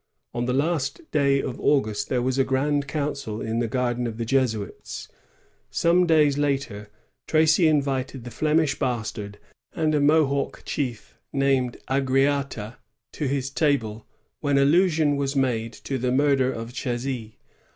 On 0.33 0.45
the 0.45 0.51
last 0.53 1.01
day 1.11 1.43
of 1.43 1.59
August 1.59 2.09
there 2.09 2.23
was 2.23 2.39
a 2.39 2.43
grand 2.43 2.87
council 2.87 3.39
in 3.39 3.59
the 3.59 3.67
garden 3.67 4.07
of 4.07 4.17
the 4.17 4.25
Jesuits. 4.25 5.07
Some 5.69 6.07
days 6.07 6.39
later, 6.39 6.89
Tracy 7.27 7.67
invited 7.67 8.23
the 8.23 8.31
Flemish 8.31 8.79
Bastard 8.79 9.37
and 9.73 9.93
a 9.93 9.99
Mohawk 10.01 10.63
chief 10.65 11.19
named 11.31 11.77
Agariata 11.87 12.77
to 13.13 13.27
his 13.27 13.51
table, 13.51 14.07
when 14.39 14.57
allusion 14.57 15.17
was 15.17 15.35
made 15.35 15.71
to 15.71 15.99
the 15.99 16.11
murder 16.11 16.51
of 16.51 16.73
Chasy. 16.73 17.37